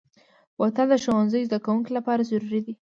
بوتل 0.57 0.87
د 0.91 0.95
ښوونځي 1.03 1.41
زدهکوونکو 1.47 1.89
لپاره 1.97 2.27
ضروري 2.29 2.61
دی. 2.65 2.73